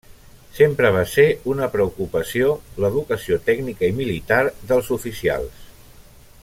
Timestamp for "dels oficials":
4.73-5.65